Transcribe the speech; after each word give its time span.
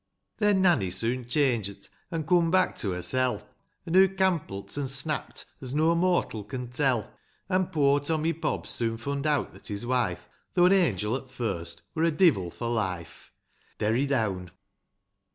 Then, 0.39 0.63
Nanny 0.63 0.89
soon 0.89 1.25
cliange't, 1.25 1.87
an' 2.09 2.23
coom 2.23 2.49
back 2.49 2.75
to 2.77 2.89
hersel' 2.93 3.43
An' 3.85 3.93
hoo 3.93 4.09
cample't, 4.09 4.75
an' 4.75 4.87
snap't, 4.87 5.45
as 5.61 5.75
no 5.75 5.93
mortal 5.93 6.43
can 6.43 6.69
tell; 6.71 7.13
An' 7.49 7.67
poor 7.67 7.99
Tommy 7.99 8.33
Fobs 8.33 8.71
soon 8.71 8.97
fund 8.97 9.27
out 9.27 9.49
that 9.53 9.67
his 9.67 9.85
wife, 9.85 10.27
Though 10.55 10.65
an 10.65 10.73
angel 10.73 11.15
at 11.15 11.29
first, 11.29 11.83
wur 11.93 12.05
a 12.05 12.11
divole 12.11 12.49
for 12.49 12.67
life. 12.67 13.31
Derry 13.77 14.07
down. 14.07 14.49